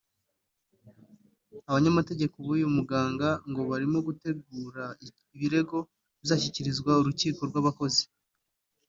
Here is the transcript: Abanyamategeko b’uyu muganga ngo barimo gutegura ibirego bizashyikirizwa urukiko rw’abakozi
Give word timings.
Abanyamategeko 1.69 2.35
b’uyu 2.45 2.67
muganga 2.77 3.29
ngo 3.49 3.61
barimo 3.69 3.97
gutegura 4.07 4.83
ibirego 5.35 5.77
bizashyikirizwa 6.21 6.91
urukiko 7.01 7.41
rw’abakozi 7.49 8.03